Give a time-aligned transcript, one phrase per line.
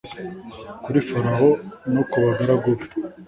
[0.83, 1.49] kuri Farawo
[1.93, 2.85] no ku bagaragu be